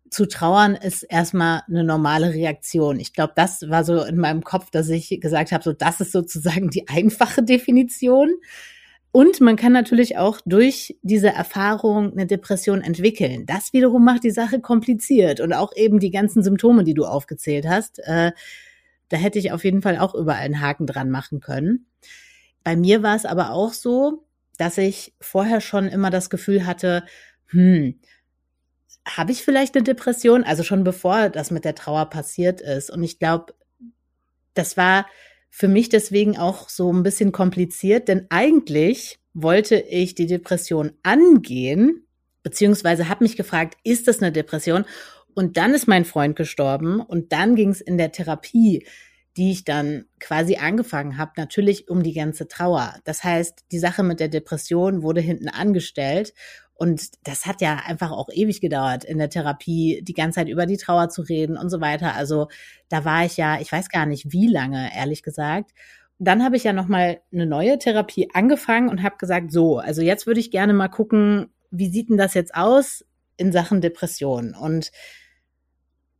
[0.09, 2.99] zu trauern ist erstmal eine normale Reaktion.
[2.99, 6.11] Ich glaube, das war so in meinem Kopf, dass ich gesagt habe, so das ist
[6.11, 8.29] sozusagen die einfache Definition.
[9.11, 13.45] Und man kann natürlich auch durch diese Erfahrung eine Depression entwickeln.
[13.45, 17.67] Das wiederum macht die Sache kompliziert und auch eben die ganzen Symptome, die du aufgezählt
[17.67, 17.99] hast.
[17.99, 18.31] Äh,
[19.09, 21.87] da hätte ich auf jeden Fall auch überall einen Haken dran machen können.
[22.63, 24.25] Bei mir war es aber auch so,
[24.57, 27.03] dass ich vorher schon immer das Gefühl hatte,
[27.47, 27.99] hm,
[29.15, 30.43] habe ich vielleicht eine Depression?
[30.43, 32.89] Also schon bevor das mit der Trauer passiert ist.
[32.89, 33.53] Und ich glaube,
[34.53, 35.07] das war
[35.49, 42.05] für mich deswegen auch so ein bisschen kompliziert, denn eigentlich wollte ich die Depression angehen,
[42.43, 44.85] beziehungsweise habe mich gefragt, ist das eine Depression?
[45.33, 48.85] Und dann ist mein Freund gestorben und dann ging es in der Therapie,
[49.37, 52.95] die ich dann quasi angefangen habe, natürlich um die ganze Trauer.
[53.03, 56.33] Das heißt, die Sache mit der Depression wurde hinten angestellt
[56.77, 60.65] und das hat ja einfach auch ewig gedauert, in der Therapie die ganze Zeit über
[60.65, 62.13] die Trauer zu reden und so weiter.
[62.13, 62.49] Also
[62.87, 65.71] da war ich ja, ich weiß gar nicht wie lange, ehrlich gesagt.
[66.19, 70.01] Dann habe ich ja noch mal eine neue Therapie angefangen und habe gesagt, so, also
[70.01, 73.03] jetzt würde ich gerne mal gucken, wie sieht denn das jetzt aus
[73.37, 74.53] in Sachen Depression?
[74.53, 74.91] Und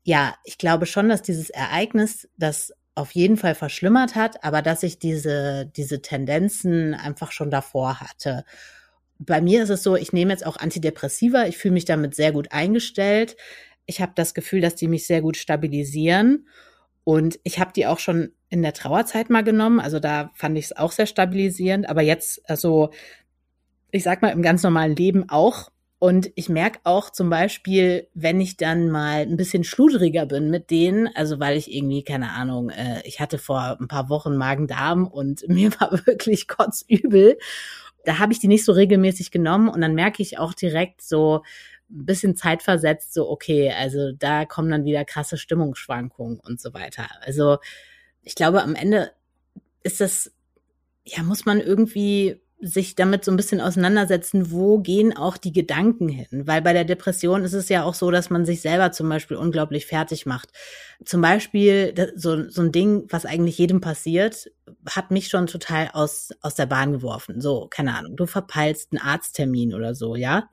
[0.03, 4.81] ja, ich glaube schon, dass dieses Ereignis das auf jeden Fall verschlimmert hat, aber dass
[4.81, 8.43] ich diese, diese Tendenzen einfach schon davor hatte
[9.19, 12.31] bei mir ist es so, ich nehme jetzt auch Antidepressiva, ich fühle mich damit sehr
[12.31, 13.35] gut eingestellt.
[13.85, 16.47] Ich habe das Gefühl, dass die mich sehr gut stabilisieren.
[17.03, 19.79] Und ich habe die auch schon in der Trauerzeit mal genommen.
[19.79, 21.89] Also da fand ich es auch sehr stabilisierend.
[21.89, 22.89] Aber jetzt, also
[23.91, 25.71] ich sag mal, im ganz normalen Leben auch.
[25.99, 30.69] Und ich merke auch zum Beispiel, wenn ich dann mal ein bisschen schludriger bin mit
[30.69, 35.07] denen, also weil ich irgendwie, keine Ahnung, äh, ich hatte vor ein paar Wochen Magen-Darm
[35.07, 37.37] und mir war wirklich kotzübel
[38.07, 41.43] da habe ich die nicht so regelmäßig genommen und dann merke ich auch direkt so
[41.89, 47.09] ein bisschen zeitversetzt, so, okay, also da kommen dann wieder krasse Stimmungsschwankungen und so weiter.
[47.19, 47.57] Also
[48.23, 49.11] ich glaube, am Ende
[49.83, 50.31] ist das,
[51.03, 56.09] ja, muss man irgendwie sich damit so ein bisschen auseinandersetzen, wo gehen auch die Gedanken
[56.09, 56.47] hin?
[56.47, 59.37] Weil bei der Depression ist es ja auch so, dass man sich selber zum Beispiel
[59.37, 60.49] unglaublich fertig macht.
[61.05, 64.49] Zum Beispiel so, so ein Ding, was eigentlich jedem passiert,
[64.89, 67.41] hat mich schon total aus, aus der Bahn geworfen.
[67.41, 70.49] So, keine Ahnung, du verpeilst einen Arzttermin oder so, ja?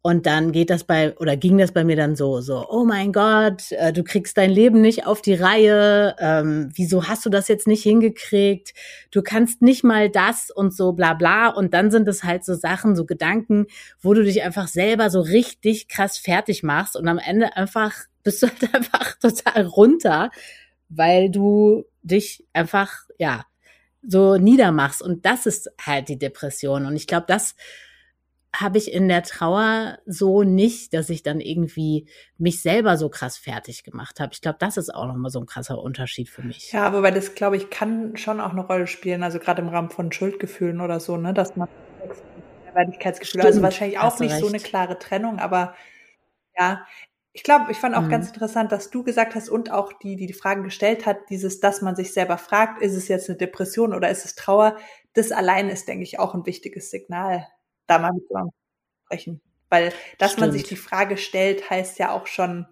[0.00, 3.12] Und dann geht das bei, oder ging das bei mir dann so, so, oh mein
[3.12, 7.48] Gott, äh, du kriegst dein Leben nicht auf die Reihe, ähm, wieso hast du das
[7.48, 8.74] jetzt nicht hingekriegt?
[9.10, 11.48] Du kannst nicht mal das und so bla bla.
[11.48, 13.66] Und dann sind es halt so Sachen, so Gedanken,
[14.00, 18.42] wo du dich einfach selber so richtig krass fertig machst und am Ende einfach bist
[18.42, 20.30] du halt einfach total runter,
[20.88, 23.44] weil du dich einfach, ja,
[24.02, 25.02] so niedermachst.
[25.02, 26.86] Und das ist halt die Depression.
[26.86, 27.56] Und ich glaube, das
[28.54, 32.08] habe ich in der Trauer so nicht, dass ich dann irgendwie
[32.38, 34.32] mich selber so krass fertig gemacht habe.
[34.32, 36.72] Ich glaube, das ist auch nochmal so ein krasser Unterschied für mich.
[36.72, 39.68] Ja, aber weil das, glaube ich, kann schon auch eine Rolle spielen, also gerade im
[39.68, 41.68] Rahmen von Schuldgefühlen oder so, ne, dass man
[42.74, 44.40] Wertigkeitsgefühle, also wahrscheinlich auch nicht recht.
[44.40, 45.74] so eine klare Trennung, aber
[46.56, 46.86] ja,
[47.32, 48.10] ich glaube, ich fand auch mhm.
[48.10, 51.60] ganz interessant, dass du gesagt hast und auch die, die die Fragen gestellt hat, dieses,
[51.60, 54.76] dass man sich selber fragt, ist es jetzt eine Depression oder ist es Trauer?
[55.14, 57.46] Das allein ist, denke ich, auch ein wichtiges Signal,
[57.88, 58.24] da mal mit
[59.04, 59.40] sprechen.
[59.70, 60.46] Weil, dass Stimmt.
[60.46, 62.66] man sich die Frage stellt, heißt ja auch schon,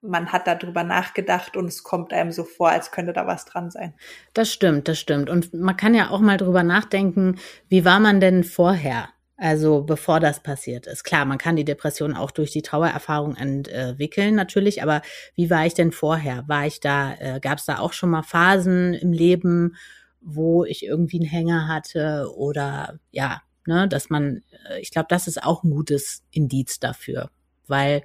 [0.00, 3.70] man hat darüber nachgedacht und es kommt einem so vor, als könnte da was dran
[3.70, 3.94] sein.
[4.34, 5.28] Das stimmt, das stimmt.
[5.28, 9.08] Und man kann ja auch mal drüber nachdenken, wie war man denn vorher?
[9.36, 11.04] Also bevor das passiert ist.
[11.04, 15.00] Klar, man kann die Depression auch durch die Trauererfahrung entwickeln natürlich, aber
[15.34, 16.44] wie war ich denn vorher?
[16.48, 19.76] War ich da, äh, gab es da auch schon mal Phasen im Leben,
[20.20, 25.28] wo ich irgendwie einen Hänger hatte oder ja, ne, dass man, äh, ich glaube, das
[25.28, 27.30] ist auch ein gutes Indiz dafür,
[27.68, 28.02] weil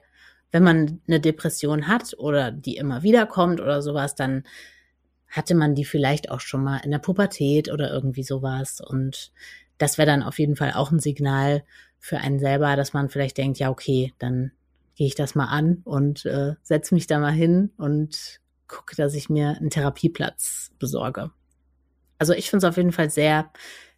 [0.52, 4.44] wenn man eine Depression hat oder die immer wieder kommt oder sowas, dann
[5.30, 9.32] hatte man die vielleicht auch schon mal in der Pubertät oder irgendwie sowas und
[9.80, 11.64] das wäre dann auf jeden Fall auch ein Signal
[11.98, 14.52] für einen selber, dass man vielleicht denkt, ja, okay, dann
[14.96, 19.16] gehe ich das mal an und äh, setze mich da mal hin und gucke, dass
[19.16, 21.32] ich mir einen Therapieplatz besorge.
[22.20, 23.52] Also ich finde es auf jeden Fall sehr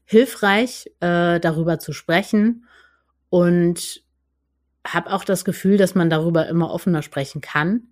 [0.05, 2.65] hilfreich, äh, darüber zu sprechen
[3.29, 4.03] und
[4.85, 7.87] habe auch das Gefühl, dass man darüber immer offener sprechen kann.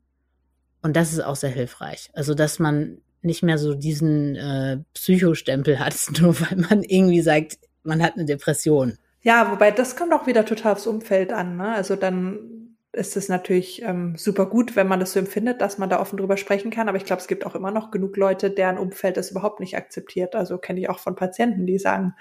[0.82, 2.10] Und das ist auch sehr hilfreich.
[2.13, 7.58] Also, dass man nicht mehr so diesen äh, Psychostempel hat, nur weil man irgendwie sagt,
[7.84, 8.97] man hat eine Depression.
[9.21, 11.58] Ja, wobei das kommt auch wieder total aufs Umfeld an.
[11.58, 11.73] Ne?
[11.73, 12.62] Also dann
[12.94, 16.18] ist es natürlich ähm, super gut, wenn man das so empfindet, dass man da offen
[16.18, 16.88] drüber sprechen kann.
[16.88, 19.76] Aber ich glaube, es gibt auch immer noch genug Leute, deren Umfeld das überhaupt nicht
[19.76, 20.36] akzeptiert.
[20.36, 22.14] Also kenne ich auch von Patienten, die sagen,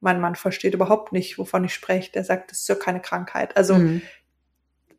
[0.00, 2.10] mein Mann versteht überhaupt nicht, wovon ich spreche.
[2.12, 3.56] Der sagt, das ist ja keine Krankheit.
[3.56, 4.00] Also mhm.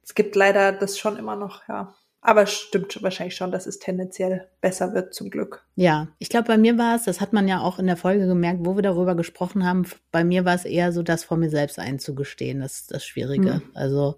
[0.04, 1.96] es gibt leider das schon immer noch, ja.
[2.22, 5.66] Aber es stimmt wahrscheinlich schon, dass es tendenziell besser wird, zum Glück.
[5.76, 8.28] Ja, ich glaube, bei mir war es, das hat man ja auch in der Folge
[8.28, 11.50] gemerkt, wo wir darüber gesprochen haben, bei mir war es eher so, das vor mir
[11.50, 13.54] selbst einzugestehen, das ist das Schwierige.
[13.54, 13.72] Mhm.
[13.74, 14.18] Also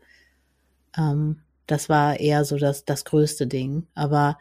[0.98, 3.88] ähm, das war eher so das, das größte Ding.
[3.96, 4.38] Aber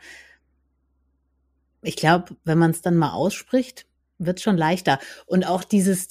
[1.82, 3.86] ich glaube, wenn man es dann mal ausspricht,
[4.18, 4.98] wird schon leichter.
[5.26, 6.08] Und auch dieses,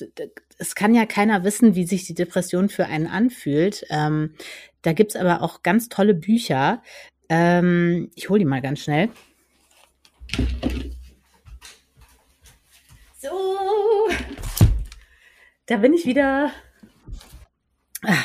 [0.57, 3.85] es kann ja keiner wissen, wie sich die Depression für einen anfühlt.
[3.89, 4.35] Ähm,
[4.81, 6.81] da gibt's aber auch ganz tolle Bücher.
[7.29, 9.09] Ähm, ich hole die mal ganz schnell.
[13.17, 13.29] So,
[15.65, 16.51] da bin ich wieder.
[18.03, 18.23] Ah,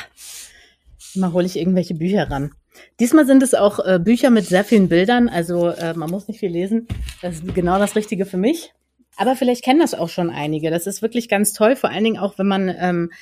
[1.14, 2.52] immer hole ich irgendwelche Bücher ran.
[3.00, 6.40] Diesmal sind es auch äh, Bücher mit sehr vielen Bildern, also äh, man muss nicht
[6.40, 6.88] viel lesen.
[7.22, 8.72] Das ist genau das Richtige für mich.
[9.16, 10.70] Aber vielleicht kennen das auch schon einige.
[10.70, 13.12] Das ist wirklich ganz toll, vor allen Dingen auch, wenn man ähm,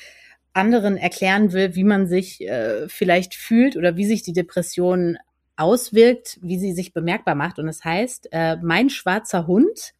[0.55, 5.19] anderen erklären will, wie man sich äh, vielleicht fühlt oder wie sich die Depression
[5.57, 7.59] auswirkt, wie sie sich bemerkbar macht.
[7.59, 9.95] Und es das heißt, äh, mein schwarzer Hund.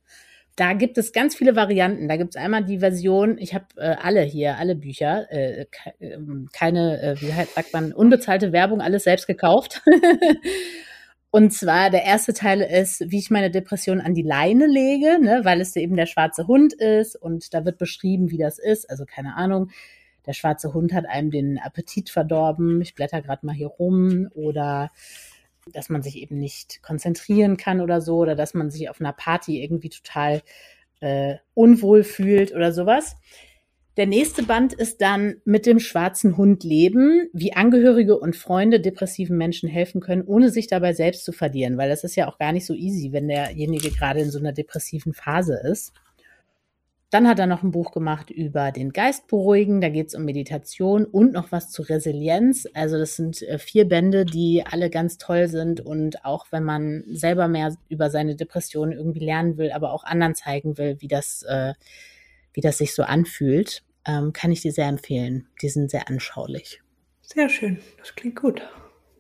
[0.57, 2.09] Da gibt es ganz viele Varianten.
[2.09, 5.67] Da gibt es einmal die Version, ich habe äh, alle hier, alle Bücher, äh,
[6.01, 9.83] ähm, keine, äh, wie sagt man, unbezahlte Werbung, alles selbst gekauft.
[11.35, 15.41] Und zwar der erste Teil ist, wie ich meine Depression an die Leine lege, ne,
[15.45, 18.91] weil es eben der schwarze Hund ist und da wird beschrieben, wie das ist.
[18.91, 19.71] Also keine Ahnung,
[20.27, 22.83] der schwarze Hund hat einem den Appetit verdorben.
[22.83, 24.91] Ich blätter gerade mal hier rum oder
[25.71, 29.13] dass man sich eben nicht konzentrieren kann oder so oder dass man sich auf einer
[29.13, 30.43] Party irgendwie total
[31.01, 33.17] äh, unwohl fühlt oder sowas.
[33.99, 39.37] Der nächste Band ist dann mit dem schwarzen Hund leben, wie Angehörige und Freunde depressiven
[39.37, 42.53] Menschen helfen können, ohne sich dabei selbst zu verlieren, weil das ist ja auch gar
[42.53, 45.93] nicht so easy, wenn derjenige gerade in so einer depressiven Phase ist.
[47.13, 50.25] Dann hat er noch ein Buch gemacht über den Geist beruhigen, da geht es um
[50.25, 52.67] Meditation und noch was zu Resilienz.
[52.73, 57.05] Also das sind äh, vier Bände, die alle ganz toll sind und auch wenn man
[57.09, 61.43] selber mehr über seine Depression irgendwie lernen will, aber auch anderen zeigen will, wie das
[61.43, 61.75] äh,
[62.55, 65.49] wie das sich so anfühlt, ähm, kann ich dir sehr empfehlen.
[65.61, 66.81] Die sind sehr anschaulich.
[67.21, 68.63] Sehr schön, das klingt gut.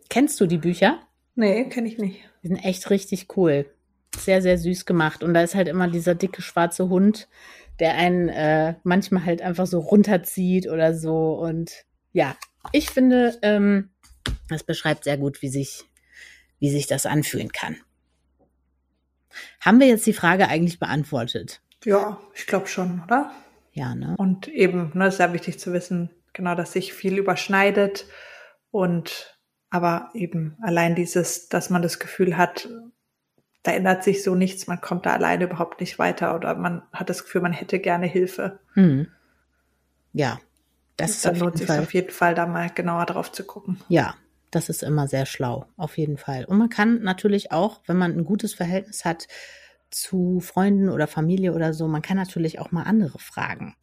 [0.08, 0.98] Kennst du die Bücher?
[1.34, 2.20] Nee, kenne ich nicht.
[2.42, 3.66] Die sind echt richtig cool.
[4.16, 5.22] Sehr, sehr süß gemacht.
[5.22, 7.28] Und da ist halt immer dieser dicke schwarze Hund,
[7.82, 11.32] der einen äh, manchmal halt einfach so runterzieht oder so.
[11.32, 12.36] Und ja,
[12.70, 13.90] ich finde, ähm,
[14.48, 15.82] das beschreibt sehr gut, wie sich,
[16.60, 17.74] wie sich das anfühlen kann.
[19.60, 21.60] Haben wir jetzt die Frage eigentlich beantwortet?
[21.84, 23.32] Ja, ich glaube schon, oder?
[23.72, 24.14] Ja, ne?
[24.16, 28.06] Und eben, ne, ist sehr wichtig zu wissen, genau, dass sich viel überschneidet
[28.70, 29.40] und
[29.70, 32.68] aber eben allein dieses, dass man das Gefühl hat,
[33.62, 37.10] da ändert sich so nichts, man kommt da alleine überhaupt nicht weiter oder man hat
[37.10, 38.58] das Gefühl, man hätte gerne Hilfe.
[38.74, 39.06] Hm.
[40.12, 40.40] Ja,
[40.96, 43.80] das ist dann lohnt sich auf jeden Fall, da mal genauer drauf zu gucken.
[43.88, 44.14] Ja,
[44.50, 46.44] das ist immer sehr schlau, auf jeden Fall.
[46.44, 49.26] Und man kann natürlich auch, wenn man ein gutes Verhältnis hat,
[49.90, 53.76] zu Freunden oder Familie oder so, man kann natürlich auch mal andere fragen.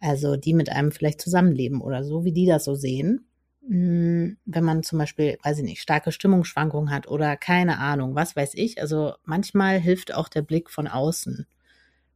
[0.00, 3.26] Also die mit einem vielleicht zusammenleben oder so, wie die das so sehen.
[3.68, 8.34] Hm, wenn man zum Beispiel, weiß ich nicht, starke Stimmungsschwankungen hat oder keine Ahnung, was
[8.34, 8.80] weiß ich.
[8.80, 11.46] Also manchmal hilft auch der Blick von außen,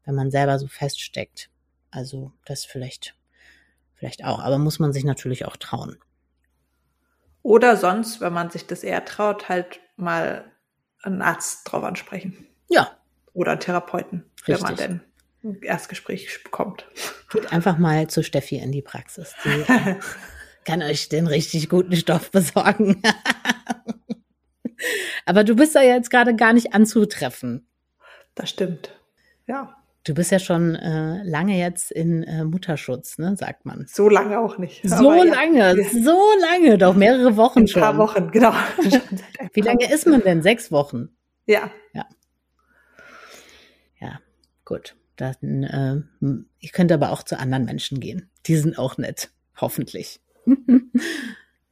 [0.04, 1.50] wenn man selber so feststeckt.
[1.90, 3.14] Also das vielleicht,
[3.94, 5.96] vielleicht auch, aber muss man sich natürlich auch trauen.
[7.42, 10.50] Oder sonst, wenn man sich das eher traut, halt mal
[11.02, 12.48] einen Arzt drauf ansprechen.
[12.68, 12.96] Ja,
[13.36, 14.54] oder einen Therapeuten, Richtig.
[14.54, 15.00] wenn man denn
[15.44, 16.88] ein Erstgespräch bekommt.
[17.30, 19.34] Geht einfach mal zu Steffi in die Praxis.
[19.44, 19.64] Die
[20.66, 23.00] kann euch den richtig guten Stoff besorgen.
[25.24, 27.66] Aber du bist da jetzt gerade gar nicht anzutreffen.
[28.34, 28.94] Das stimmt.
[29.46, 29.74] Ja.
[30.04, 33.86] Du bist ja schon äh, lange jetzt in äh, Mutterschutz, ne, sagt man.
[33.88, 34.82] So lange auch nicht.
[34.88, 35.84] So lange, ja.
[36.02, 37.82] so lange, doch mehrere Wochen Ein schon.
[37.82, 38.52] Ein paar Wochen, genau.
[39.52, 40.42] Wie lange ist man denn?
[40.42, 41.08] Sechs Wochen?
[41.46, 41.70] Ja.
[41.92, 42.04] Ja.
[44.66, 46.26] Gut, dann äh,
[46.58, 48.28] ich könnte aber auch zu anderen Menschen gehen.
[48.46, 50.20] Die sind auch nett, hoffentlich.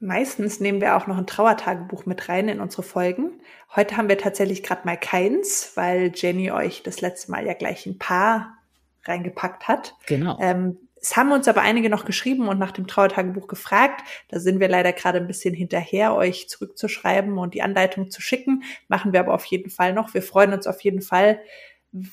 [0.01, 3.41] Meistens nehmen wir auch noch ein Trauertagebuch mit rein in unsere Folgen.
[3.75, 7.87] Heute haben wir tatsächlich gerade mal keins, weil Jenny euch das letzte Mal ja gleich
[7.87, 8.59] ein paar
[9.05, 9.95] reingepackt hat.
[10.07, 10.39] Genau.
[10.41, 14.03] Ähm, es haben uns aber einige noch geschrieben und nach dem Trauertagebuch gefragt.
[14.29, 18.63] Da sind wir leider gerade ein bisschen hinterher, euch zurückzuschreiben und die Anleitung zu schicken.
[18.89, 20.15] Machen wir aber auf jeden Fall noch.
[20.15, 21.41] Wir freuen uns auf jeden Fall,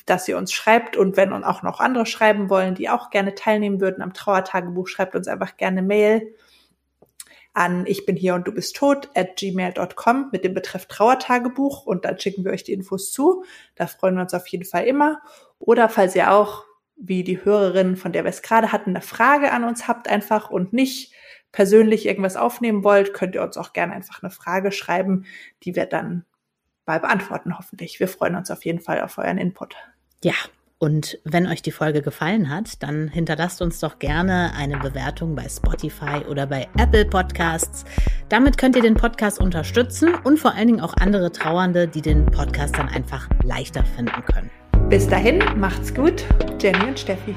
[0.06, 3.82] dass ihr uns schreibt und wenn auch noch andere schreiben wollen, die auch gerne teilnehmen
[3.82, 6.34] würden am Trauertagebuch, schreibt uns einfach gerne Mail
[7.54, 12.06] an ich bin hier und du bist tot at gmail.com mit dem Betreff Trauertagebuch und
[12.06, 13.44] dann schicken wir euch die Infos zu.
[13.76, 15.22] Da freuen wir uns auf jeden Fall immer.
[15.60, 16.66] Oder falls ihr auch,
[16.96, 20.50] wie die Hörerin, von der wir es gerade hatten, eine Frage an uns habt einfach
[20.50, 21.14] und nicht
[21.52, 25.26] persönlich irgendwas aufnehmen wollt, könnt ihr uns auch gerne einfach eine Frage schreiben,
[25.64, 26.26] die wir dann
[26.86, 28.00] mal beantworten hoffentlich.
[28.00, 29.76] Wir freuen uns auf jeden Fall auf euren Input.
[30.24, 30.34] Ja,
[30.82, 35.48] und wenn euch die Folge gefallen hat, dann hinterlasst uns doch gerne eine Bewertung bei
[35.48, 37.86] Spotify oder bei Apple Podcasts.
[38.30, 42.26] Damit könnt ihr den Podcast unterstützen und vor allen Dingen auch andere Trauernde, die den
[42.26, 44.50] Podcast dann einfach leichter finden können.
[44.90, 46.26] Bis dahin, macht's gut.
[46.60, 47.36] Jenny und Steffi.